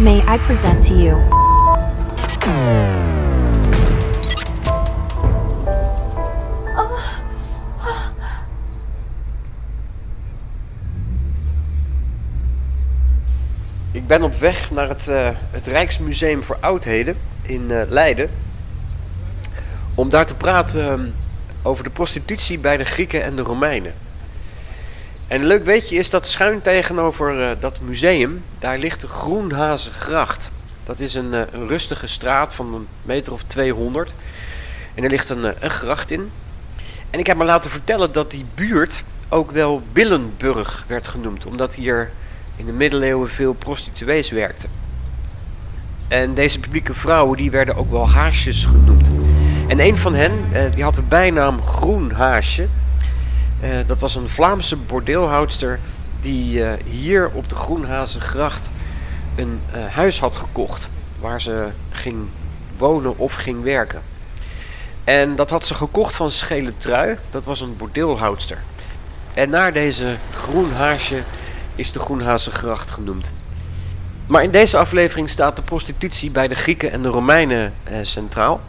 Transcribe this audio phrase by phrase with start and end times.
[0.00, 1.20] May I present to you?
[13.92, 18.30] Ik ben op weg naar het, eh, het Rijksmuseum voor Oudheden in eh, Leiden.
[19.94, 21.06] Om daar te praten ehm,
[21.62, 23.92] over de prostitutie bij de Grieken en de Romeinen.
[25.26, 30.50] En een leuk weetje is dat schuin tegenover eh, dat museum, daar ligt de Groenhazengracht.
[30.84, 34.12] Dat is een, eh, een rustige straat van een meter of 200.
[34.94, 36.30] En er ligt een, eh, een gracht in.
[37.10, 41.46] En ik heb me laten vertellen dat die buurt ook wel Billenburg werd genoemd.
[41.46, 42.10] Omdat hier
[42.56, 44.68] in de middeleeuwen veel prostituees werkten.
[46.08, 49.10] En deze publieke vrouwen die werden ook wel haasjes genoemd.
[49.68, 50.32] En een van hen,
[50.74, 52.62] die had de bijnaam Groen Haasje.
[52.62, 52.85] Eh,
[53.86, 55.80] dat was een Vlaamse bordeelhoudster
[56.20, 58.70] die eh, hier op de Groenhazengracht
[59.34, 60.88] een eh, huis had gekocht.
[61.20, 62.16] Waar ze ging
[62.76, 64.02] wonen of ging werken.
[65.04, 67.18] En dat had ze gekocht van Schele Trui.
[67.30, 68.58] Dat was een bordeelhoudster.
[69.34, 71.22] En naar deze Groen Haasje
[71.74, 73.30] is de Groenhazengracht genoemd.
[74.26, 78.60] Maar in deze aflevering staat de prostitutie bij de Grieken en de Romeinen eh, centraal.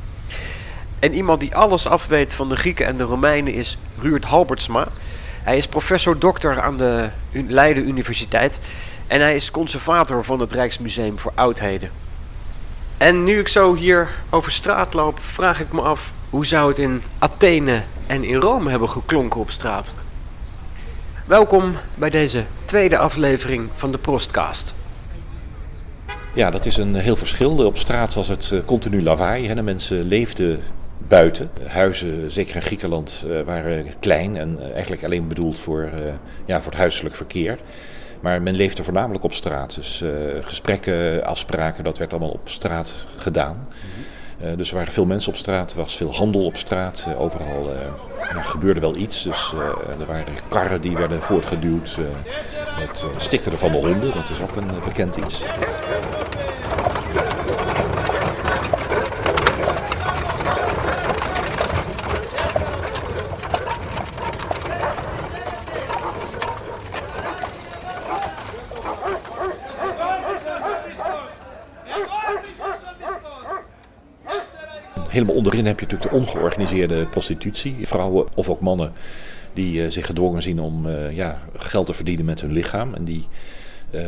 [0.99, 4.87] En iemand die alles afweet van de Grieken en de Romeinen is Ruurt Halbertsma.
[5.43, 8.59] Hij is professor dokter aan de Leiden Universiteit.
[9.07, 11.89] En hij is conservator van het Rijksmuseum voor Oudheden.
[12.97, 16.11] En nu ik zo hier over straat loop, vraag ik me af...
[16.29, 19.93] hoe zou het in Athene en in Rome hebben geklonken op straat?
[21.25, 24.73] Welkom bij deze tweede aflevering van de Prostcast.
[26.33, 27.65] Ja, dat is een heel verschil.
[27.65, 29.47] Op straat was het eh, continu lawaai.
[29.47, 29.55] Hè.
[29.55, 30.63] De mensen leefden
[31.07, 31.49] buiten.
[31.67, 36.13] Huizen, zeker in Griekenland, eh, waren klein en eh, eigenlijk alleen bedoeld voor, eh,
[36.45, 37.59] ja, voor het huiselijk verkeer.
[38.19, 39.75] Maar men leefde voornamelijk op straat.
[39.75, 40.03] Dus
[40.41, 43.67] gesprekken, afspraken, dat werd allemaal op straat gedaan.
[44.41, 47.07] Eh, dus er waren veel mensen op straat, er was veel handel op straat.
[47.17, 47.71] Overal
[48.33, 49.23] ja, gebeurde wel iets.
[49.23, 49.53] Dus
[49.99, 51.97] er waren karren die werden voortgeduwd.
[52.79, 55.43] het eh, stikteren van de honden, dat is ook een bekend iets.
[75.17, 77.75] Helemaal onderin heb je natuurlijk de ongeorganiseerde prostitutie.
[77.81, 78.93] Vrouwen of ook mannen
[79.53, 82.93] die eh, zich gedwongen zien om eh, ja, geld te verdienen met hun lichaam.
[82.93, 83.27] En die,
[83.91, 84.01] eh,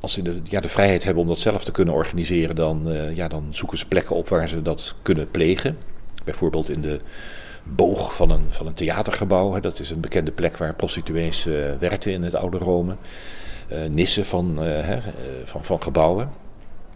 [0.00, 3.28] als ze de, ja, de vrijheid hebben om dat zelf te kunnen organiseren, dan, ja,
[3.28, 5.78] dan zoeken ze plekken op waar ze dat kunnen plegen.
[6.24, 7.00] Bijvoorbeeld in de
[7.64, 9.60] boog van een, van een theatergebouw.
[9.60, 11.44] Dat is een bekende plek waar prostituees
[11.78, 12.96] werkten in het oude Rome.
[13.88, 14.58] Nissen van,
[15.44, 16.28] van, van gebouwen.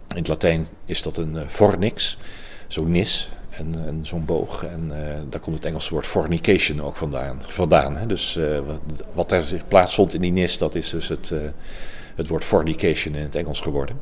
[0.09, 2.19] In het Latijn is dat een fornix,
[2.67, 3.29] zo'n nis
[3.61, 4.65] en, en zo'n boog.
[4.65, 7.43] En eh, daar komt het Engelse woord fornication ook vandaan.
[7.49, 8.07] vandaan hè.
[8.07, 8.59] Dus eh,
[9.15, 11.39] wat, er zich plaatsvond in die nis, dat is dus het, eh,
[12.15, 14.01] het woord fornication in het Engels geworden.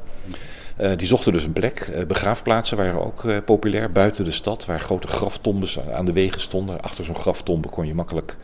[0.96, 2.04] Die zochten dus een plek.
[2.08, 6.80] Begraafplaatsen waren ook populair buiten de stad, waar grote graftombes aan de wegen stonden.
[6.80, 8.36] Achter zo'n graftombe kon je makkelijk,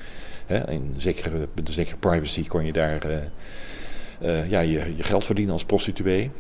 [0.47, 3.03] hè, in zekere, een zekere privacy, kon je daar
[4.49, 6.31] ja, je, je geld verdienen als prostituee.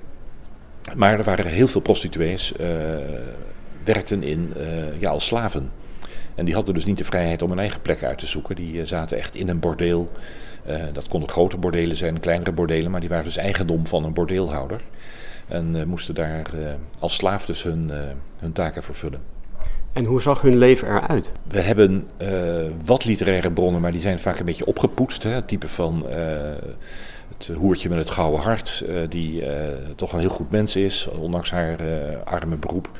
[0.95, 2.53] Maar er waren heel veel prostituees,
[3.85, 5.71] werkten in, eh, ja, als slaven.
[6.35, 8.57] En die hadden dus niet de vrijheid om een eigen plek uit te zoeken.
[8.57, 10.11] Die eh, zaten echt in een bordeel.
[10.65, 14.13] Eh, dat konden grote bordelen zijn, kleinere bordelen, maar die waren dus eigendom van een
[14.13, 14.81] bordeelhouder.
[15.49, 16.51] En moesten daar
[16.99, 17.91] als slaaf dus hun,
[18.39, 19.21] hun taken vervullen.
[19.93, 21.33] En hoe zag hun leven eruit?
[21.49, 22.09] We hebben
[22.85, 25.23] wat literaire bronnen, maar die zijn vaak een beetje opgepoetst.
[25.23, 25.31] Hè?
[25.31, 26.07] Het type van
[27.29, 29.45] het hoertje met het gouden hart, die
[29.97, 31.79] toch een heel goed mens is, ondanks haar
[32.25, 32.91] arme beroep.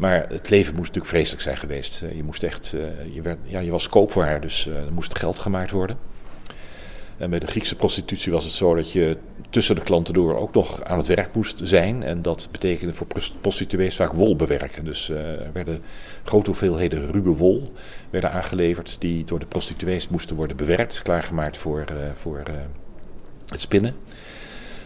[0.00, 2.02] Maar het leven moest natuurlijk vreselijk zijn geweest.
[2.02, 5.18] Eh, je, moest echt, eh, je, werd, ja, je was koopwaar, dus eh, er moest
[5.18, 5.98] geld gemaakt worden.
[7.16, 9.16] En bij de Griekse prostitutie was het zo dat je
[9.50, 12.02] tussen de klanten door ook nog aan het werk moest zijn.
[12.02, 14.84] En dat betekende voor pros- prostituees vaak wol bewerken.
[14.84, 15.82] Dus er werden
[16.24, 17.72] grote hoeveelheden ruwe wol
[18.10, 21.84] werden aangeleverd die door de prostituees moesten worden bewerkt, klaargemaakt voor,
[22.20, 22.42] voor
[23.46, 23.94] het spinnen.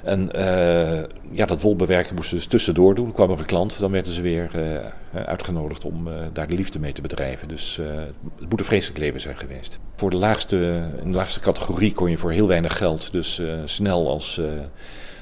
[0.04, 3.06] En eh, ja, dat wolbewerken moesten ze dus tussendoor doen.
[3.06, 6.56] Er kwam er een klant, dan werden ze weer eh, uitgenodigd om eh, daar de
[6.56, 7.48] liefde mee te bedrijven.
[7.48, 7.86] Dus eh,
[8.38, 9.78] het moet een vreselijk leven zijn geweest.
[9.96, 13.46] Voor de laagste, in de laagste categorie kon je voor heel weinig geld dus eh,
[13.64, 14.44] snel als, eh,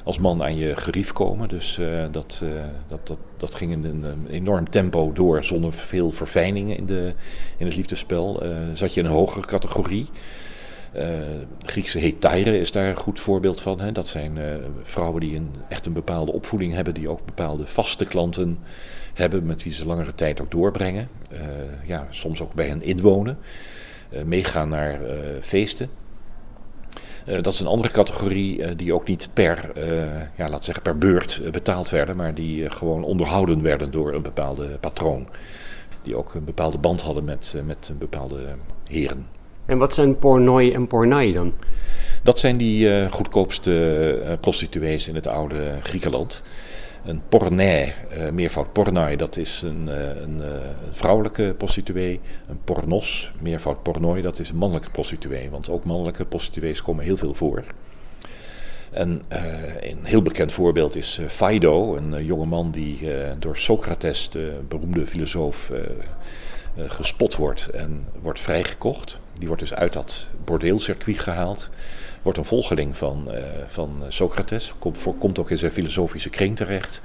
[0.04, 1.48] als man aan je gerief komen.
[1.48, 2.48] Dus eh, dat, eh,
[2.88, 7.12] dat, dat, dat ging in een, enorm tempo door zonder veel verfijningen in, de,
[7.56, 8.42] in het liefdespel.
[8.42, 10.06] Eh, zat je in een hogere categorie.
[10.96, 11.04] Uh,
[11.66, 13.80] Griekse hetaire is daar een goed voorbeeld van.
[13.80, 13.92] Hè.
[13.92, 14.44] Dat zijn uh,
[14.82, 18.58] vrouwen die een, echt een bepaalde opvoeding hebben, die ook bepaalde vaste klanten
[19.14, 21.08] hebben met wie ze langere tijd ook doorbrengen.
[21.32, 21.38] Uh,
[21.86, 23.38] ja, soms ook bij hen inwonen,
[24.24, 25.00] meegaan naar
[25.40, 25.90] feesten.
[27.24, 29.72] dat is een andere categorie die ook niet per,
[30.36, 34.66] ja, laten zeggen per beurt betaald werden, maar die gewoon onderhouden werden door een bepaalde
[34.66, 35.28] patroon.
[36.02, 38.44] Die ook een bepaalde band hadden met, met een bepaalde
[38.88, 39.26] heren.
[39.66, 41.52] En wat zijn pornoi en pornai dan?
[42.22, 43.72] Dat zijn die uh, goedkoopste
[44.22, 46.42] uh, prostituees in het oude Griekenland.
[47.04, 49.86] Een pornai, uh, meervoud pornai, dat is een,
[50.22, 50.42] een,
[50.90, 52.20] vrouwelijke prostituee.
[52.48, 55.50] Een pornos, meervoud pornoi, dat is een mannelijke prostituee.
[55.50, 57.62] Want ook mannelijke prostituees komen heel veel voor.
[58.90, 59.22] En
[59.80, 63.08] een heel bekend voorbeeld is Phaedo, een jonge man die
[63.38, 65.78] door Socrates, de beroemde filosoof, uh,
[66.76, 69.20] gespot wordt en wordt vrijgekocht.
[69.38, 71.68] Die wordt dus uit dat bordeelcircuit gehaald.
[72.22, 73.36] Wordt een volgeling van, uh,
[73.66, 74.74] van Socrates.
[74.78, 77.02] Komt, komt ook in zijn filosofische kring terecht.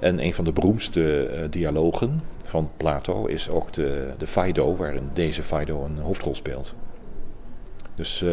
[0.00, 5.10] En een van de beroemdste uh, dialogen van Plato is ook de, de Phaedo, waarin
[5.14, 6.74] deze Phaedo een hoofdrol speelt.
[7.94, 8.24] Dus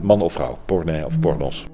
[0.00, 1.66] man of vrouw, porne of pornos.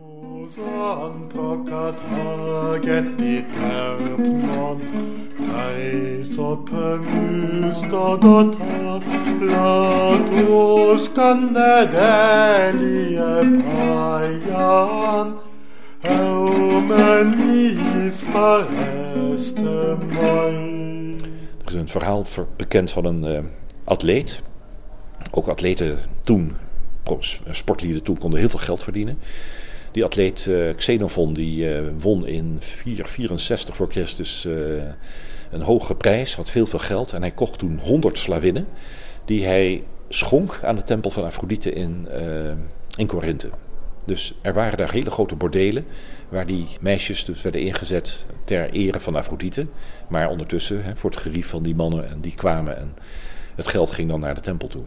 [21.65, 23.39] Er is een verhaal bekend van een uh,
[23.85, 24.43] atleet.
[25.31, 26.57] Ook atleten toen,
[27.51, 29.19] sportlieden toen, konden heel veel geld verdienen.
[29.91, 34.83] Die atleet uh, Xenophon die uh, won in 464 voor Christus uh,
[35.51, 38.67] een hoge prijs, had veel veel geld en hij kocht toen 100 slavinnen
[39.25, 42.09] die hij schonk aan de tempel van Afrodite in,
[42.97, 43.51] in Korinthe.
[44.09, 45.85] Dus er waren daar hele grote bordelen
[46.29, 49.67] waar die meisjes dus werden ingezet ter ere van Afrodite.
[50.09, 52.95] Maar ondertussen voor het gerief van die mannen en die kwamen en
[53.55, 54.85] het geld ging dan naar de tempel toe.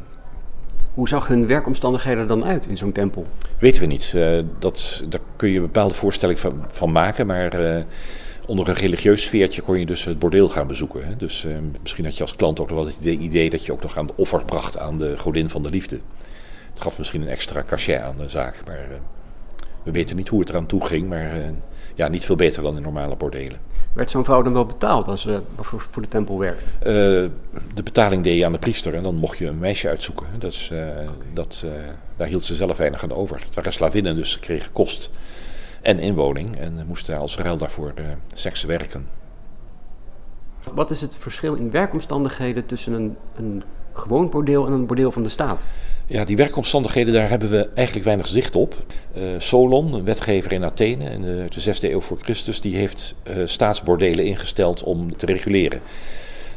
[0.93, 3.25] Hoe zag hun werkomstandigheden dan uit in zo'n tempel?
[3.59, 4.13] Weten we niet.
[4.15, 7.83] Uh, dat, daar kun je een bepaalde voorstelling van, maken, maar uh,
[8.47, 11.07] onder een religieus sfeertje kon je dus het bordeel gaan bezoeken.
[11.07, 11.15] Hè.
[11.15, 13.81] Dus uh, misschien had je als klant ook nog wel het idee dat je ook
[13.81, 15.99] nog aan de offer bracht aan de godin van de liefde.
[16.73, 18.87] Het gaf misschien een extra cachet aan de zaak, maar
[19.83, 21.31] we weten niet hoe het eraan toe ging, maar
[21.95, 23.59] ja, niet veel beter dan in normale bordelen.
[23.93, 26.65] Werd zo'n vrouw dan wel betaald als ze voor, de tempel werkte?
[26.79, 27.29] Uh,
[27.73, 30.25] de betaling deed je aan de priester en dan mocht je een meisje uitzoeken.
[30.39, 31.71] Dat is, uh, dat, uh,
[32.15, 33.39] daar hield ze zelf weinig aan over.
[33.45, 35.11] Het waren slavinnen, dus ze kregen kost
[35.81, 37.93] en inwoning en moesten als ruil daarvoor
[38.33, 39.07] seks werken.
[40.73, 43.63] Wat is het verschil in werkomstandigheden tussen een, een
[43.93, 45.65] gewoon bordeel en een bordeel van de staat?
[46.11, 48.75] Ja, die werkomstandigheden, daar hebben we eigenlijk weinig zicht op.
[49.17, 53.15] Uh, Solon, een wetgever in Athene in de, de 6e eeuw voor Christus, die heeft
[53.29, 55.81] uh, staatsbordelen ingesteld om te reguleren.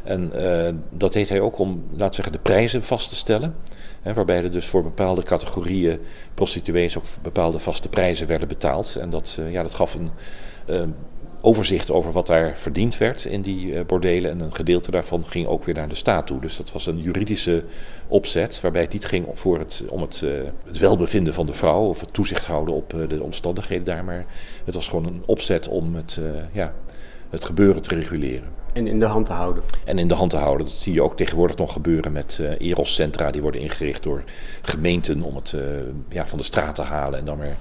[0.04, 3.54] En uh, dat deed hij ook om, laten we zeggen, de prijzen vast te stellen.
[4.02, 5.98] Hè, waarbij er dus voor bepaalde categorieën
[6.34, 8.96] prostituees ook bepaalde vaste prijzen werden betaald.
[8.96, 10.10] En dat, ja, dat gaf een
[11.44, 14.31] overzicht over wat daar verdiend werd in die eh, bordelen.
[14.31, 16.41] En een gedeelte daarvan ging ook weer naar de staat toe.
[16.41, 17.64] Dus dat was een juridische
[18.08, 20.31] opzet waarbij het niet ging voor het, om het, uh,
[20.64, 24.05] het welbevinden van de vrouw of het toezicht houden op uh, de omstandigheden daar.
[24.05, 24.26] Maar
[24.64, 26.20] het was gewoon een opzet om het,
[26.52, 26.75] ja,
[27.30, 28.49] het gebeuren te reguleren.
[28.73, 29.62] En in de hand te houden.
[29.85, 30.66] En in de hand te houden.
[30.66, 33.30] Dat zie je ook tegenwoordig nog gebeuren met uh, Eros-centra.
[33.30, 34.25] Die worden ingericht door
[34.62, 35.62] gemeenten om het uh,
[36.09, 37.57] ja, van de straat te halen en dan weer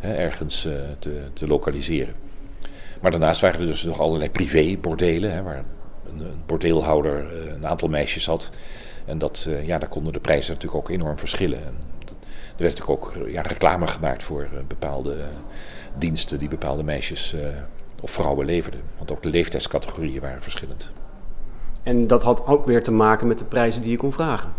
[0.00, 2.27] ergens te, te lokaliseren.
[3.00, 7.88] Maar daarnaast waren er dus nog allerlei privébordelen, waar een, een bordeelhouder eh, een aantal
[7.88, 8.50] meisjes had.
[9.04, 11.58] En dat, eh, ja, daar konden de prijzen natuurlijk ook enorm verschillen.
[11.58, 11.74] En
[12.56, 15.16] er werd natuurlijk ook ja, reclame gemaakt voor eh, bepaalde
[15.98, 17.34] diensten die bepaalde meisjes
[18.00, 18.80] of vrouwen leverden.
[18.96, 20.90] Want ook de leeftijdscategorieën waren verschillend.
[21.82, 24.52] En dat had ook weer te maken met de prijzen die je kon vragen?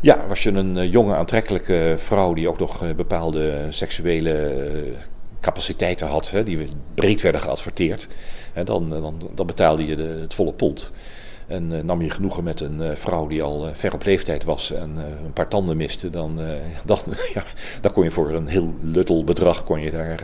[0.00, 4.62] Ja, was je een jonge, aantrekkelijke vrouw die ook nog bepaalde seksuele
[5.40, 8.08] capaciteiten had, hè, die breed werden geadverteerd,
[8.52, 10.90] hè, dan, dan, dan betaalde je de, het volle pond.
[11.46, 14.44] En uh, nam je genoegen met een uh, vrouw die al uh, ver op leeftijd
[14.44, 16.40] was en een paar tanden miste, dan,
[16.84, 16.98] dan,
[17.34, 17.42] ja,
[17.80, 20.22] dan kon je voor een heel luttel bedrag kon je daar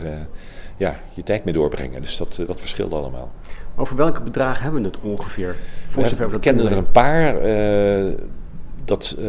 [0.77, 2.01] ja, je tijd mee doorbrengen.
[2.01, 3.31] Dus dat, dat verschilde allemaal.
[3.75, 5.55] Over welke bedragen hebben we het ongeveer?
[5.87, 7.35] Voor we, we kennen er een paar
[8.85, 9.27] dat uh,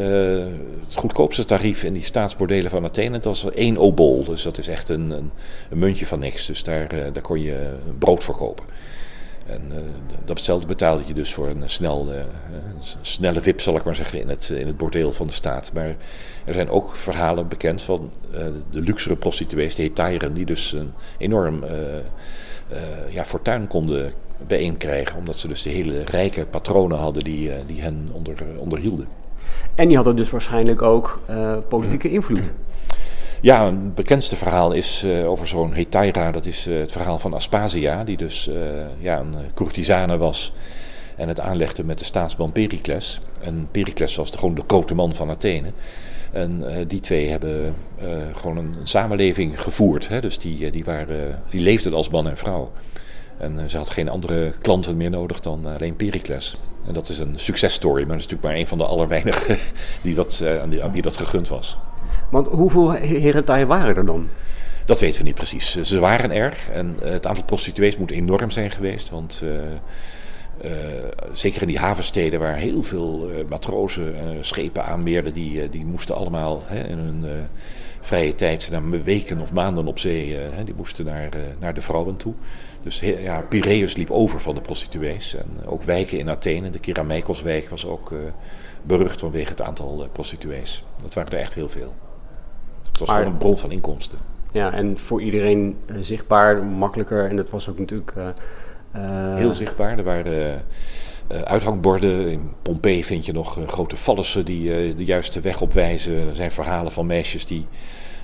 [0.86, 4.25] het goedkoopste tarief in die staatsbordelen van Athene, dat was één obol.
[4.25, 5.30] Dus dat is echt een, een,
[5.70, 6.46] een muntje van niks.
[6.46, 8.64] Dus daar, uh, daar kon je brood voor kopen.
[9.46, 9.72] En
[10.25, 12.08] datzelfde betaalde je dus voor een, snel,
[13.00, 15.72] snelle wip, zal ik maar zeggen, in het, in het bordeel van de staat.
[15.72, 15.96] Maar
[16.44, 18.10] er zijn ook verhalen bekend van
[18.70, 21.64] de luxere prostituees, de hetairen, die dus een enorm
[23.10, 24.12] ja, fortuin konden
[24.46, 25.18] bijeenkrijgen.
[25.18, 29.08] Omdat ze dus de hele rijke patronen hadden die, die hen onder, onderhielden.
[29.75, 31.21] En die hadden dus waarschijnlijk ook
[31.69, 32.50] politieke invloed.
[33.41, 36.31] Ja, een bekendste verhaal is uh, over zo'n Hetaira.
[36.31, 38.50] Dat is uh, het verhaal van Aspasia, die dus
[38.99, 40.53] ja, een courtisane was
[41.17, 43.21] en het aanlegde met de staatsman Pericles.
[43.41, 45.73] En Pericles was gewoon de grote man van Athene.
[46.33, 47.75] En die twee hebben
[48.33, 50.09] gewoon een, een, samenleving gevoerd.
[50.09, 50.21] Hè?
[50.21, 52.73] Dus die, die, waren, die leefden als man en vrouw.
[53.38, 56.55] En ze had geen andere klanten meer nodig dan alleen Pericles.
[56.87, 59.59] En dat is een successtory, maar dat is natuurlijk maar een van de allerweinigen
[60.02, 60.45] die dat,
[60.83, 61.78] aan wie dat gegund was.
[62.28, 64.28] Want hoeveel herentai waren er dan?
[64.85, 65.81] Dat weten we niet precies.
[65.81, 69.11] Ze waren er en het aantal prostituees moet enorm zijn geweest.
[69.11, 69.50] Want uh,
[70.64, 70.71] uh,
[71.33, 76.62] zeker in die havensteden waar heel veel uh, matrozen schepen aanmeerden, die, die moesten allemaal
[76.66, 77.25] hè, in hun
[78.00, 81.28] vrije tijd, na weken of maanden op zee, die moesten naar,
[81.59, 82.35] naar de vrouwen toe.
[82.87, 85.35] Dus ja, Piraeus liep over van de prostituees.
[85.35, 88.12] En ook wijken in Athene, de Kerameikoswijk was ook
[88.83, 90.85] berucht vanwege het aantal prostituees.
[91.02, 91.95] Dat waren er echt heel veel.
[92.90, 94.19] Het was gewoon een bron van inkomsten.
[94.52, 97.28] Ja, en voor iedereen zichtbaar, makkelijker.
[97.28, 98.12] En dat was ook natuurlijk...
[98.16, 98.26] Uh,
[99.37, 99.99] Heel zichtbaar.
[99.99, 100.64] Er waren
[101.45, 102.31] uithangborden.
[102.31, 106.28] In Pompeii vind je nog grote fallussen die de juiste weg opwijzen.
[106.28, 107.66] Er zijn verhalen van meisjes die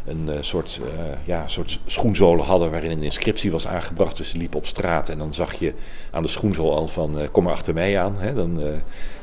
[0.04, 0.80] een soort,
[1.24, 4.16] ja, soort schoenzolen hadden waarin een inscriptie was aangebracht.
[4.16, 5.74] Dus ze liepen op straat en dan zag je
[6.10, 8.14] aan de schoenzool al van kom maar achter mij aan.
[8.18, 8.34] Hè?
[8.34, 8.60] Dan,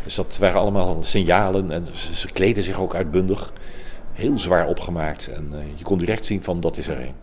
[0.04, 3.54] dus dat waren allemaal signalen en ze, ze kleden zich ook uitbundig
[4.20, 5.28] heel zwaar opgemaakt.
[5.28, 7.14] En uh, je kon direct zien van dat is er een.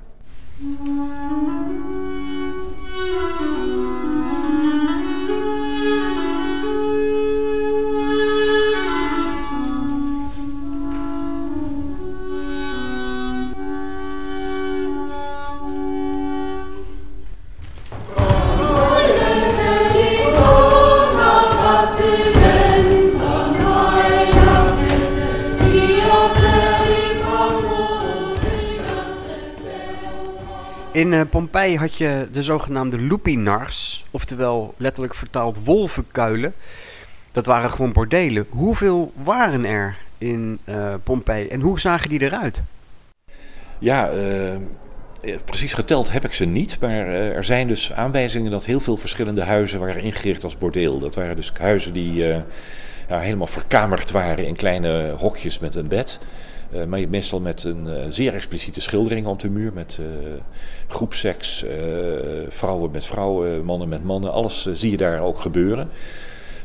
[31.36, 36.54] Pompeii had je de zogenaamde lupinars, oftewel letterlijk vertaald wolvenkuilen.
[37.32, 38.46] Dat waren gewoon bordelen.
[38.48, 42.62] Hoeveel waren er in uh, en hoe zagen die eruit?
[43.78, 46.80] Ja, uh, precies geteld heb ik ze niet.
[46.80, 50.98] Maar er zijn dus aanwijzingen dat heel veel verschillende huizen waren ingericht als bordeel.
[50.98, 52.44] Dat waren dus huizen die ja,
[53.08, 56.20] helemaal verkamerd waren in kleine hokjes met een bed.
[56.72, 59.72] Uh, maar meestal met een uh, zeer expliciete schildering op de muur.
[59.72, 60.06] Met uh,
[60.86, 61.64] groepseks,
[62.48, 64.32] vrouwen met vrouwen, mannen met mannen.
[64.32, 65.88] Alles zie je daar ook gebeuren.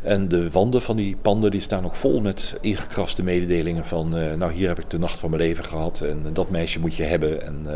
[0.01, 4.09] En de wanden van die panden die staan ook vol met ingekraste mededelingen van...
[4.37, 7.03] nou, hier heb ik de nacht van mijn leven gehad en dat meisje moet je
[7.03, 7.45] hebben.
[7.45, 7.67] En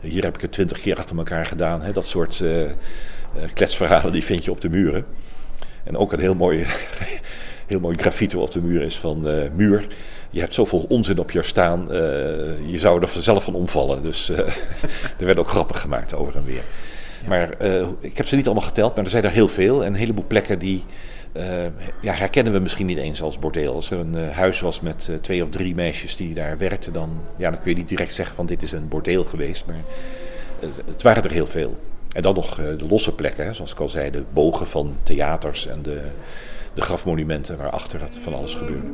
[0.00, 1.82] hier heb ik het twintig keer achter elkaar gedaan.
[1.82, 1.92] Hè?
[1.92, 2.44] Dat soort
[3.52, 5.04] kletsverhalen die vind je op de muren.
[5.84, 6.64] En ook een heel mooi,
[7.66, 9.20] heel mooi graffiti op de muur is van
[9.54, 9.86] muur
[10.34, 11.96] je hebt zoveel onzin op je staan, uh,
[12.70, 14.02] je zou er zelf van omvallen.
[14.02, 14.38] Dus uh,
[15.18, 16.62] er werd ook grappen gemaakt over en weer.
[17.28, 19.84] Maar uh, ik heb ze niet allemaal geteld, maar er zijn er heel veel.
[19.84, 20.84] En een heleboel plekken die
[22.00, 23.74] ja, herkennen we misschien niet eens als bordeel.
[23.74, 27.50] Als er een huis was met twee of drie meisjes die daar werkten, dan, ja,
[27.50, 29.66] dan kun je niet direct zeggen van dit is een bordeel geweest.
[29.66, 29.82] Maar
[30.86, 31.76] het waren er heel veel.
[32.12, 35.66] En dan nog de losse plekken, hè, zoals ik al zei, de bogen van theaters
[35.66, 36.00] en de
[36.74, 38.88] de grafmonumenten waarachter het van alles gebeurde.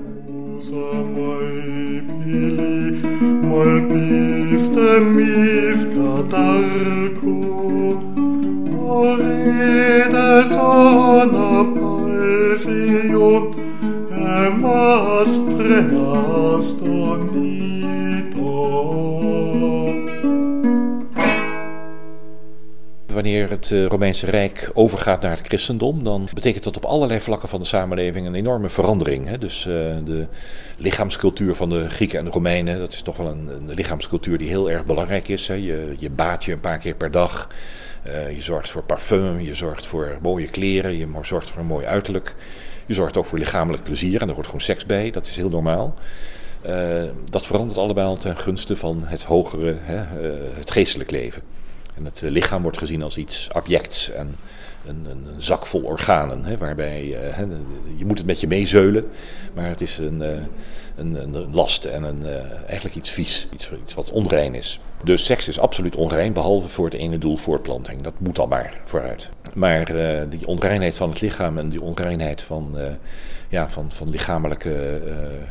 [23.21, 27.49] Wanneer het eh, Romeinse Rijk overgaat naar het christendom, dan betekent dat op allerlei vlakken
[27.49, 29.27] van de samenleving een enorme verandering.
[29.27, 29.39] Hè?
[29.39, 29.75] Dus uh,
[30.05, 30.27] de
[30.77, 34.49] lichaamscultuur van de Grieken en de Romeinen, dat is toch wel een, een lichaamscultuur die
[34.49, 35.49] heel erg belangrijk is.
[35.49, 35.55] Hè?
[35.55, 37.49] Je, je baat je een paar keer per dag.
[38.07, 41.87] Uh, je zorgt voor parfum, je zorgt voor mooie kleren, je zorgt voor een mooi
[41.87, 42.35] uiterlijk.
[42.87, 45.49] Je zorgt ook voor lichamelijk plezier en er hoort gewoon seks bij, dat is heel
[45.49, 45.95] normaal.
[47.31, 49.97] Dat verandert allemaal ten gunste van het hogere, hè,
[50.59, 51.43] het geestelijk leven.
[52.04, 54.37] Het eh, lichaam wordt gezien als iets objects en
[54.87, 56.45] een, een, een zak vol organen.
[56.45, 57.38] Hè, waarbij uh,
[57.97, 59.09] je moet het met je meezeulen,
[59.54, 60.28] maar het is een, uh,
[60.97, 62.26] een, een, last en een,
[62.66, 64.80] eigenlijk iets vies, iets, iets wat onrein is.
[65.04, 68.02] Dus seks is absoluut onrein, behalve voor het ene doel voortplanting.
[68.02, 69.30] Dat moet al maar vooruit.
[69.54, 69.85] Maar
[70.28, 72.76] die onreinheid van het lichaam en die onreinheid van,
[73.49, 75.00] ja, van, van lichamelijke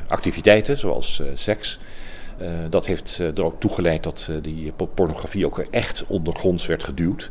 [0.07, 1.79] activiteiten, zoals seks,
[2.69, 7.29] dat heeft er ook toegeleid dat die pornografie ook echt ondergronds werd geduwd.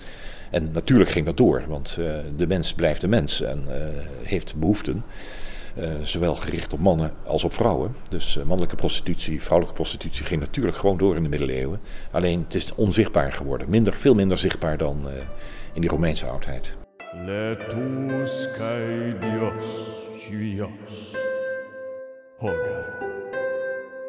[0.50, 1.98] En natuurlijk ging dat door, want
[2.36, 3.64] de mens blijft de mens en
[4.22, 5.02] heeft behoeften.
[5.78, 7.94] Eh, zowel gericht op mannen als op vrouwen.
[8.08, 11.80] Dus mannelijke prostitutie, vrouwelijke prostitutie ging natuurlijk gewoon door in de middeleeuwen.
[12.10, 13.70] Alleen het is onzichtbaar geworden.
[13.70, 15.08] Minder, veel minder zichtbaar dan
[15.72, 16.76] in die Romeinse oudheid.
[17.24, 19.96] Letus cae Dios.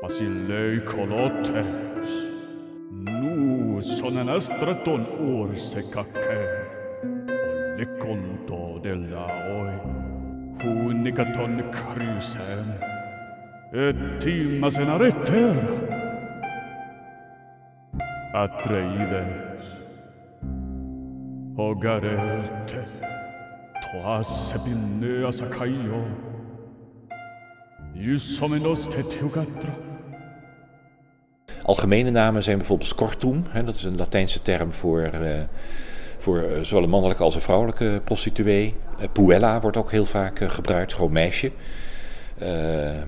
[0.01, 2.09] Basileikonotes.
[2.91, 6.69] Nu sonen estraton urse kake.
[7.79, 9.73] Olikonto de laoi.
[10.63, 12.73] Hunigaton krysen.
[13.73, 15.63] Et timmasen aretera.
[18.33, 19.65] Atreides.
[21.57, 22.85] Hogarete.
[23.91, 26.03] Toas epineas akaio.
[27.95, 29.88] Iusomenos tetiugatra.
[31.69, 35.41] Algemene namen zijn bijvoorbeeld scortum, hè, dat is een Latijnse term voor uh,
[36.19, 38.75] voor eh, zowel een mannelijke als een vrouwelijke prostituee.
[38.99, 41.51] Eh, puella wordt ook heel vaak eh, gebruikt, gewoon meisje.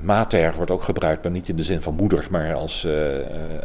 [0.01, 2.87] Mater wordt ook gebruikt, maar niet in de zin van moeder, maar als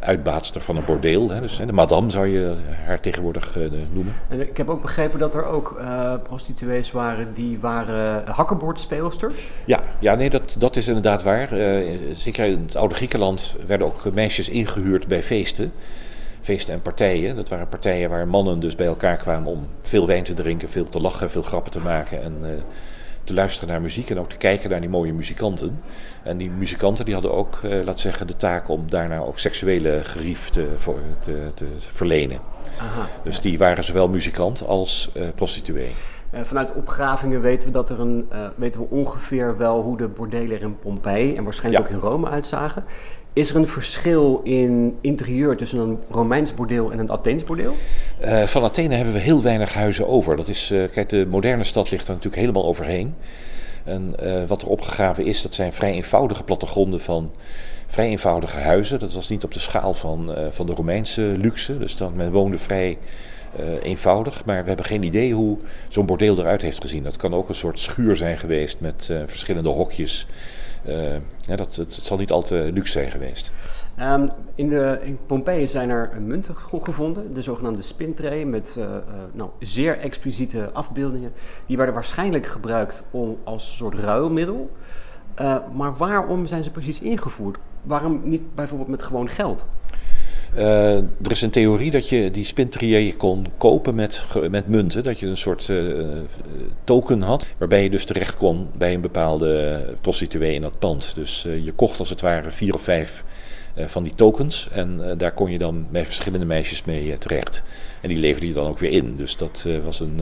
[0.00, 1.30] uitbaatster van een bordeel.
[1.30, 1.40] Hè.
[1.40, 2.54] Dus de madame zou je
[2.84, 3.56] haar tegenwoordig
[3.90, 4.14] noemen.
[4.28, 5.80] En ik heb ook begrepen dat er ook
[6.22, 9.48] prostituees waren die waren hakkenbordspeelsters.
[9.64, 11.48] Ja, ja nee, dat, dat is inderdaad waar.
[12.14, 15.72] zeker in het oude Griekenland werden ook meisjes ingehuurd bij feesten
[16.46, 17.36] feesten en partijen.
[17.36, 20.88] Dat waren partijen waar mannen dus bij elkaar kwamen om veel wijn te drinken, veel
[20.88, 22.48] te lachen, veel grappen te maken en uh,
[23.26, 25.80] te luisteren naar muziek en ook te kijken naar die mooie muzikanten.
[26.22, 30.00] En die muzikanten die hadden ook, uh, laat zeggen, de taak om daarna ook seksuele
[30.04, 32.38] gerief te, voor, te, te verlenen.
[32.78, 35.90] Aha, dus die waren zowel muzikant als uh, prostituee.
[36.32, 40.62] vanuit opgravingen weten we dat er een, weten we ongeveer wel hoe de bordelen er
[40.62, 42.84] in Pompeii en waarschijnlijk ook in Rome uitzagen.
[43.36, 47.76] Is er een verschil in interieur tussen een Romeins bordeel en een Atheens bordeel?
[48.24, 50.36] Uh, van Athene hebben we heel weinig huizen over.
[50.36, 53.14] Dat is, uh, kijk, de moderne stad ligt er natuurlijk helemaal overheen.
[53.84, 57.32] En uh, wat er opgegraven is, dat zijn vrij eenvoudige plattegronden van
[57.86, 58.98] vrij eenvoudige huizen.
[58.98, 61.78] Dat was niet op de schaal van, van de Romeinse luxe.
[61.78, 62.98] Dus dan, men woonde vrij
[63.82, 64.44] eenvoudig.
[64.44, 67.02] Maar we hebben geen idee hoe zo'n bordeel eruit heeft gezien.
[67.02, 70.26] Dat kan ook een soort schuur zijn geweest met verschillende hokjes
[71.46, 73.50] ja, dat, het, zal niet al te luxe zijn geweest.
[74.00, 78.90] Um, in, de, in zijn er munten gevonden, de zogenaamde spintree, met uh, uh,
[79.32, 81.32] nou, zeer expliciete afbeeldingen.
[81.66, 84.70] Die werden waarschijnlijk gebruikt om, als soort ruilmiddel.
[85.74, 87.58] maar waarom zijn ze precies ingevoerd?
[87.82, 89.66] Waarom niet bijvoorbeeld met gewoon geld?
[90.56, 95.04] Uh, er is een theorie dat je die spintrier kon kopen met, met munten.
[95.04, 96.04] Dat je een soort uh,
[96.84, 97.46] token had.
[97.58, 101.12] Waarbij je dus terecht kon bij een bepaalde prostituee in dat pand.
[101.14, 103.24] Dus uh, je kocht als het ware vier of vijf
[103.86, 104.68] van die tokens.
[104.72, 107.62] En daar kon je dan met verschillende meisjes mee terecht.
[108.00, 109.16] En die leverde je dan ook weer in.
[109.16, 110.20] Dus dat was een.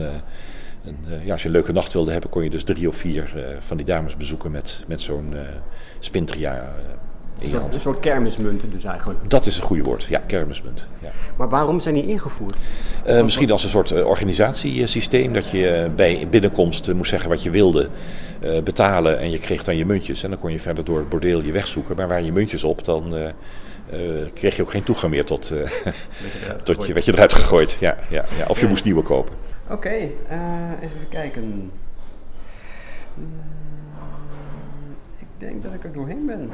[1.23, 3.77] ja, als je een leuke nacht wilde hebben, kon je dus drie of vier van
[3.77, 5.33] die dames bezoeken met, met zo'n
[5.99, 6.73] spintria
[7.41, 9.29] een soort kermismunten dus eigenlijk.
[9.29, 10.87] Dat is een goede woord, ja, kermismunt.
[11.01, 11.09] Ja.
[11.37, 12.57] Maar waarom zijn die ingevoerd?
[13.07, 17.43] Uh, misschien als een soort uh, organisatiesysteem, dat je uh, bij binnenkomst moest zeggen wat
[17.43, 17.89] je wilde,
[18.63, 20.23] betalen en je kreeg dan je muntjes.
[20.23, 21.95] En dan kon je verder door het bordeel je wegzoeken.
[21.95, 23.13] Maar waar je muntjes op, dan
[24.33, 25.53] kreeg je ook geen toegang meer tot,
[26.63, 27.77] tot je, werd je eruit gegooid.
[27.79, 28.45] Ja, ja, ja.
[28.47, 29.33] Of je moest nieuwe kopen.
[29.63, 30.11] Oké, okay,
[30.81, 31.71] even kijken.
[35.19, 36.51] Ik denk dat ik er doorheen ben.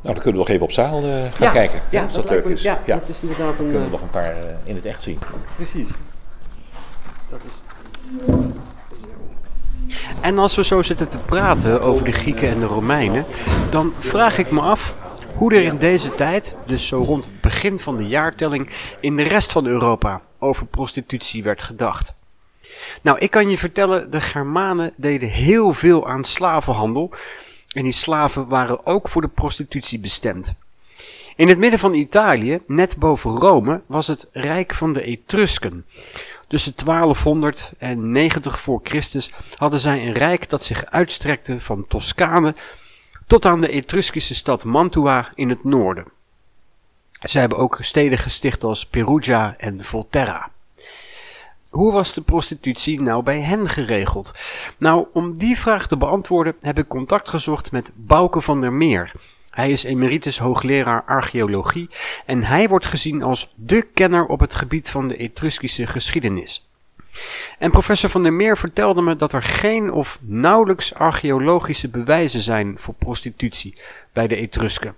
[0.00, 1.80] Nou, dan kunnen we nog even op zaal uh, gaan kijken.
[1.90, 2.62] Ja, als dat, leuk is.
[2.62, 3.70] Ja, ja, dat is inderdaad een...
[3.70, 5.18] Kunnen we nog een paar uh, in het echt zien.
[5.56, 5.94] Precies.
[7.30, 7.62] Dat is...
[10.20, 13.24] En als we zo zitten te praten over de Grieken en de Romeinen,
[13.70, 14.94] dan vraag ik me af
[15.36, 19.22] hoe er in deze tijd, dus zo rond het begin van de jaartelling, in de
[19.22, 22.14] rest van Europa over prostitutie werd gedacht.
[23.02, 27.10] Nou, ik kan je vertellen, de Germanen deden heel veel aan slavenhandel,
[27.72, 30.54] en die slaven waren ook voor de prostitutie bestemd.
[31.36, 35.86] In het midden van Italië, net boven Rome, was het rijk van de Etrusken.
[36.48, 42.54] Tussen 1200 en 90 voor Christus hadden zij een rijk dat zich uitstrekte van Toscane
[43.26, 46.04] tot aan de Etruskische stad Mantua in het noorden.
[47.20, 50.50] Zij hebben ook steden gesticht als Perugia en Volterra.
[51.68, 54.34] Hoe was de prostitutie nou bij hen geregeld?
[54.78, 59.12] Nou, om die vraag te beantwoorden heb ik contact gezocht met Bouke van der Meer.
[59.50, 61.88] Hij is emeritus hoogleraar archeologie
[62.26, 66.68] en hij wordt gezien als dé kenner op het gebied van de Etruskische geschiedenis.
[67.58, 72.74] En professor Van der Meer vertelde me dat er geen of nauwelijks archeologische bewijzen zijn
[72.78, 73.76] voor prostitutie
[74.12, 74.94] bij de Etrusken.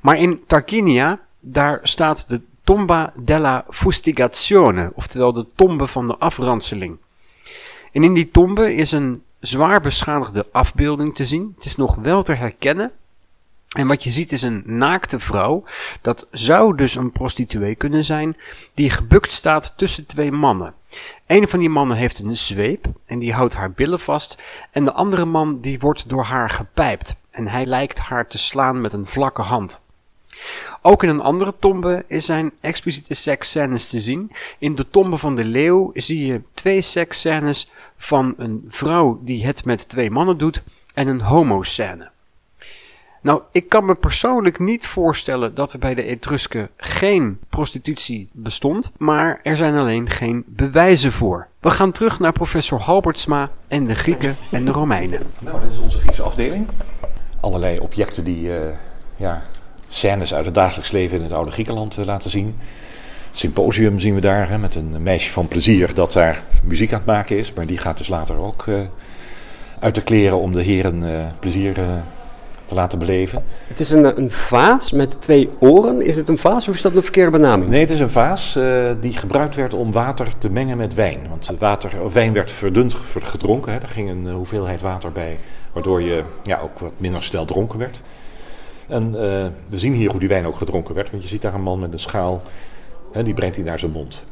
[0.00, 6.98] Maar in Tarquinia, daar staat de Tomba della Fustigazione, oftewel de tombe van de afranseling.
[7.92, 11.52] En in die tombe is een zwaar beschadigde afbeelding te zien.
[11.56, 12.92] Het is nog wel te herkennen.
[13.76, 15.64] En wat je ziet is een naakte vrouw.
[16.00, 18.36] Dat zou dus een prostituee kunnen zijn.
[18.74, 20.74] Die gebukt staat tussen twee mannen.
[21.26, 24.42] Een van die mannen heeft een zweep en die houdt haar billen vast.
[24.70, 27.14] En de andere man die wordt door haar gepijpt.
[27.30, 29.80] En hij lijkt haar te slaan met een vlakke hand.
[30.82, 34.32] Ook in een andere tombe zijn expliciete seksscènes te zien.
[34.58, 39.64] In de tombe van de leeuw zie je twee seksscènes van een vrouw die het
[39.64, 40.62] met twee mannen doet
[40.94, 42.10] en een homoscène.
[43.22, 48.92] Nou, ik kan me persoonlijk niet voorstellen dat er bij de Etrusken geen prostitutie bestond,
[48.98, 51.48] maar er zijn alleen geen bewijzen voor.
[51.60, 55.20] We gaan terug naar professor Halbertsma en de Grieken en de Romeinen.
[55.40, 56.68] Nou, dit is onze Griekse afdeling.
[57.40, 58.76] Allerlei objecten die uh,
[59.16, 59.42] ja,
[59.92, 62.56] scènes uit het dagelijks leven in het oude Griekenland uh, laten zien.
[63.32, 67.06] Symposium zien we daar hè, met een meisje van plezier dat daar muziek aan het
[67.06, 68.80] maken is, maar die gaat dus later ook uh,
[69.78, 71.04] uit de kleren om de heren
[71.40, 71.74] plezier
[72.64, 73.44] te laten beleven.
[73.66, 76.06] Het is een, een vaas met twee oren.
[76.06, 77.70] Is het een vaas of is dat een verkeerde benaming?
[77.70, 78.58] Nee, het is een vaas
[79.00, 81.20] die gebruikt werd om water te mengen met wijn.
[81.28, 83.72] Want water, wijn werd verdund gedronken.
[83.72, 83.78] Hè.
[83.78, 85.38] Er ging een hoeveelheid water bij,
[85.72, 88.02] waardoor je ja, ook wat minder snel dronken werd.
[88.88, 89.20] En uh,
[89.68, 91.10] we zien hier hoe die wijn ook gedronken werd.
[91.10, 92.42] Want je ziet daar een man met een schaal,
[93.12, 94.24] hè, die brengt hij naar zijn mond.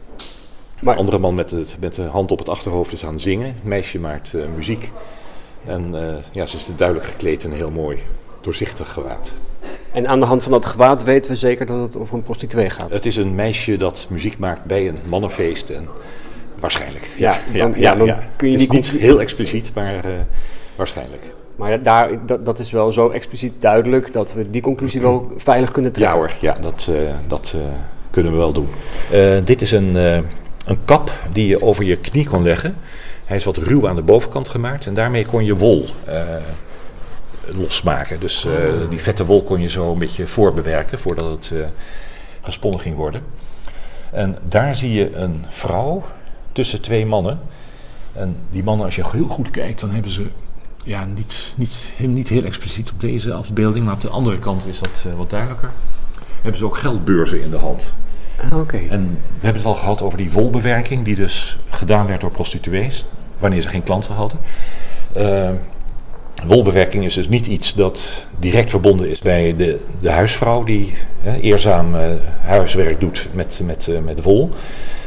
[0.81, 0.95] Maar...
[0.95, 3.47] Een andere man met, het, met de hand op het achterhoofd is aan het zingen.
[3.47, 4.91] Het meisje maakt uh, muziek.
[5.67, 5.95] En
[6.33, 7.99] ja, ze is duidelijk gekleed en heel mooi
[8.41, 9.33] doorzichtig gewaad.
[9.93, 12.71] En aan de hand van dat gewaad weten we zeker dat het over een prostituee
[12.71, 12.93] gaat?
[12.93, 15.71] Het is een meisje dat muziek maakt bij een mannenfeest.
[15.71, 15.89] En
[16.59, 17.11] waarschijnlijk.
[17.17, 20.13] Ja, dan, ja, dan kun je het is niet heel expliciet, maar uh,
[20.77, 21.23] waarschijnlijk.
[21.61, 25.71] Maar daar, dat, dat, is wel zo expliciet duidelijk dat we die conclusie wel veilig
[25.71, 26.15] kunnen trekken.
[26.15, 26.97] Ja hoor, ja, dat, uh,
[27.29, 27.63] dat uh,
[28.11, 28.69] kunnen we wel doen.
[29.45, 32.77] dit is een, een kap die je over je knie kon leggen.
[33.25, 35.87] Hij is wat ruw aan de bovenkant gemaakt en daarmee kon je wol
[37.57, 38.21] losmaken.
[38.21, 38.53] Dus uh,
[38.89, 41.67] die vette wol kon je zo een beetje voorbewerken voordat het uh,
[42.43, 43.23] gesponnen ging worden.
[44.13, 46.03] En daar zie je een vrouw
[46.53, 47.41] tussen twee mannen.
[48.13, 50.31] En die mannen, als je heel goed kijkt, dan hebben ze
[50.85, 54.79] ja, niet, niet, niet heel expliciet op deze afbeelding, maar op de andere kant is
[54.79, 55.71] dat uh, wat duidelijker.
[56.35, 57.95] Hebben ze ook geldbeurzen in de hand.
[58.51, 58.77] Ah, oké.
[58.77, 63.07] En we hebben het al gehad over die wolbewerking, die dus gedaan werd door prostituees,
[63.39, 64.39] wanneer ze geen klanten hadden.
[66.47, 71.41] Wolbewerking is dus niet iets dat direct verbonden is bij de, de huisvrouw die hè,
[71.41, 72.01] eerzaam uh,
[72.41, 74.51] huiswerk doet met, met, uh, met wol.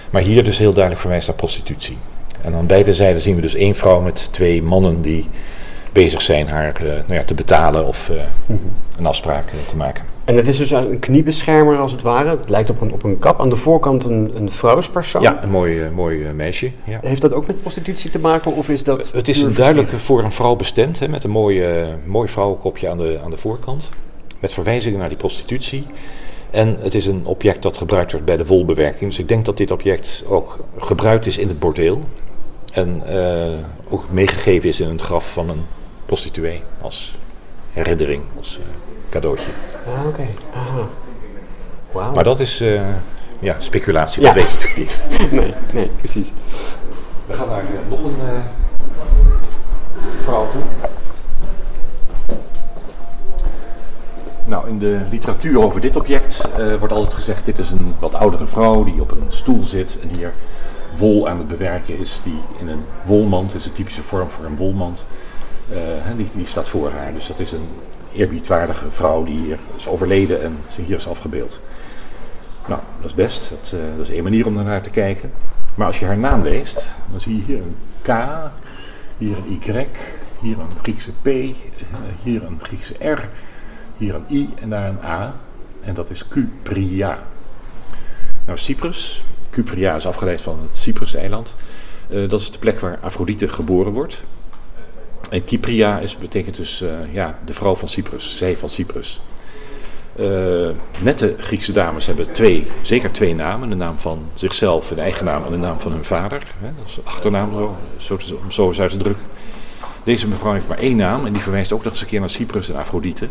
[0.10, 1.98] Maar hier dus heel duidelijk verwijst naar prostitutie.
[2.42, 5.30] En aan beide zijden zien we dus één vrouw met twee mannen die
[5.94, 8.72] bezig zijn haar uh, nou ja, te betalen of mm -hmm.
[8.98, 10.04] een afspraak te maken.
[10.26, 12.30] En het is dus een kniebeschermer als het ware.
[12.30, 13.40] Het lijkt op een, op een kap.
[13.40, 15.22] Aan de voorkant een, een vrouwspersoon.
[15.22, 16.72] Ja, een mooi, mooi meisje.
[16.84, 17.00] Ja.
[17.02, 19.12] Heeft dat ook met prostitutie te maken of is dat...
[19.14, 21.00] Het is duidelijk voor een vrouw bestemd.
[21.00, 21.66] Hè, met een mooi,
[22.06, 23.90] mooi vrouwenkopje aan de, aan de voorkant.
[24.40, 25.86] Met verwijzingen naar die prostitutie.
[26.50, 29.10] En het is een object dat gebruikt wordt bij de wolbewerking.
[29.10, 32.02] Dus ik denk dat dit object ook gebruikt is in het bordeel.
[32.74, 33.04] En
[33.90, 35.62] ook meegegeven is in het graf van een
[36.14, 36.64] prostituee.
[36.82, 37.16] Als
[37.72, 38.60] herinnering, als
[39.10, 39.52] cadeautje.
[39.88, 40.08] Ah, oké.
[40.08, 40.30] Okay.
[41.92, 42.16] Wow.
[42.16, 42.82] Maar dat is uh,
[43.40, 44.34] ja, speculatie, ja.
[44.34, 45.32] dat weet je natuurlijk niet.
[45.42, 46.32] nee, nee, precies.
[47.26, 48.40] We gaan naar uh, nog een uh,
[50.24, 50.62] verhaal toe.
[54.46, 56.50] Nou, in de literatuur over dit object
[56.80, 60.10] wordt altijd gezegd: dit is een wat oudere vrouw die op een stoel zit en
[60.16, 60.34] hier
[60.98, 64.46] wol aan het bewerken is, die in een wolmand, dat is de typische vorm voor
[64.46, 65.06] een wolmand,
[66.16, 67.14] die, die staat voor haar.
[67.14, 67.68] Dus dat is een
[68.14, 71.62] eerbiedwaardige vrouw die hier is overleden en ze hier is afgebeeld.
[72.68, 73.50] Nou, dat is best.
[73.50, 75.32] Dat, uh, dat is één manier om naar te kijken.
[75.76, 78.08] Maar als je haar naam leest, dan zie je hier een K,
[79.18, 79.88] hier een Y,
[80.40, 81.26] hier een Griekse P,
[82.24, 83.30] hier een Griekse R,
[83.98, 85.36] hier een I en daar een A.
[85.82, 87.24] En dat is Cupria.
[88.46, 91.56] Nou, Cyprus, Cupria is afgeleid van het Cyprus-eiland.
[92.08, 94.24] Dat is de plek waar Afrodite geboren wordt.
[95.34, 99.22] En Kypria is, betekent dus uh, ja, de vrouw van Cyprus, zij van Cyprus.
[100.20, 100.70] Uh,
[101.02, 103.70] nette Griekse dames hebben twee, zeker twee namen.
[103.70, 106.44] De naam van zichzelf, hun eigen naam en de naam van hun vader.
[106.60, 109.26] Hè, dat is achternaam, zo, zo, om zo uit te drukken.
[110.04, 112.30] Deze mevrouw heeft maar één naam en die verwijst ook nog eens een keer naar
[112.30, 113.28] Cyprus en Afrodite.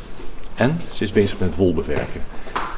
[0.54, 2.20] En ze is bezig met wol bewerken.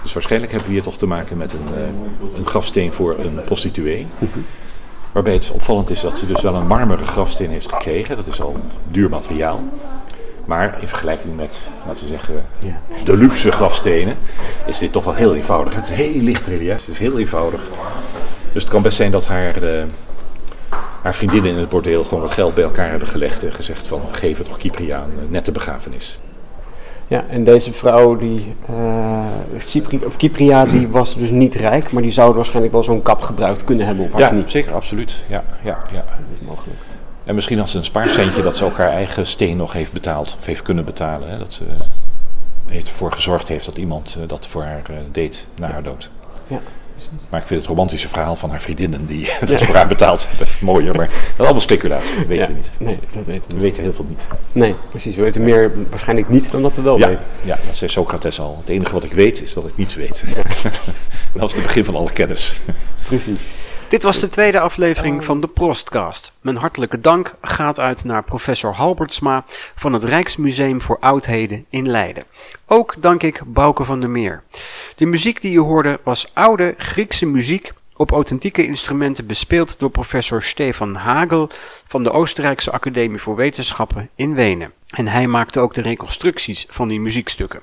[0.02, 3.40] Dus waarschijnlijk hebben we hier toch te maken met een, uh, een grafsteen voor een
[3.44, 4.06] prostituee.
[5.14, 8.16] Waarbij het opvallend is dat ze dus wel een marmeren grafsteen heeft gekregen.
[8.16, 8.56] Dat is al
[8.88, 9.62] duur materiaal.
[10.44, 12.80] Maar in vergelijking met, laten we zeggen, Ja.
[13.04, 14.16] de luxe grafstenen,
[14.66, 15.74] is dit toch wel heel eenvoudig.
[15.74, 17.60] Het is heel licht relief, het is heel eenvoudig.
[18.52, 19.82] Dus het kan best zijn dat haar, eh,
[21.02, 24.00] haar vriendinnen in het bordeel gewoon wat geld bij elkaar hebben gelegd en gezegd van
[24.10, 26.18] we geven toch Cypriaan een nette begrafenis.
[27.08, 29.24] Ja, en deze vrouw, die, eh
[29.58, 33.20] Cypri, of Cypria, die was dus niet rijk, maar die zou waarschijnlijk wel zo'n kap
[33.22, 34.42] gebruikt kunnen hebben op haar Ja, knie.
[34.46, 35.22] zeker, absoluut.
[35.28, 36.04] Ja, ja, ja.
[36.06, 36.78] Dat is mogelijk.
[37.24, 40.36] En misschien had ze een spaarcentje dat ze ook haar eigen steen nog heeft betaald,
[40.38, 41.28] of heeft kunnen betalen.
[41.30, 41.38] Hè?
[41.38, 41.62] Dat ze
[42.66, 46.10] heeft ervoor gezorgd heeft dat iemand eh, dat voor haar eh, deed na haar dood.
[46.46, 46.58] Ja,
[47.30, 50.46] Maar ik vind het romantische verhaal van haar vriendinnen die het voor haar betaald hebben
[50.60, 50.94] mooier.
[50.96, 52.46] Maar dat is allemaal speculatie, dat weten Ja.
[52.46, 52.70] we niet.
[52.78, 54.20] Nee, dat weten we We weten heel veel niet.
[54.52, 55.16] Nee, precies.
[55.16, 57.24] We weten meer waarschijnlijk niet dan dat we wel Ja, weten.
[57.40, 58.56] ja, dat zei Socrates al.
[58.60, 60.24] Het enige wat ik weet is dat ik niets weet.
[61.32, 62.52] dat is het begin van alle kennis.
[63.06, 63.40] Precies.
[63.94, 66.32] Dit was de tweede aflevering van de Prostcast.
[66.40, 72.24] Mijn hartelijke dank gaat uit naar professor Halbertsma van het Rijksmuseum voor Oudheden in Leiden.
[72.66, 74.42] Ook dank ik Bouke van der Meer.
[74.96, 80.42] De muziek die je hoorde was oude Griekse muziek op authentieke instrumenten bespeeld door professor
[80.42, 81.50] Stefan Hagel
[81.86, 84.72] van de Oostenrijkse Academie voor Wetenschappen in Wenen.
[84.88, 87.62] En hij maakte ook de reconstructies van die muziekstukken.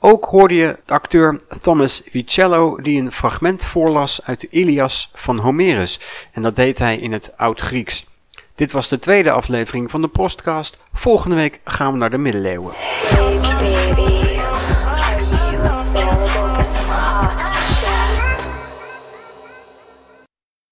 [0.00, 5.38] Ook hoorde je de acteur Thomas Vicello die een fragment voorlas uit de Ilias van
[5.38, 6.00] Homerus.
[6.32, 8.06] En dat deed hij in het Oud-Grieks.
[8.54, 10.78] Dit was de tweede aflevering van de Postcast.
[10.92, 12.74] Volgende week gaan we naar de middeleeuwen.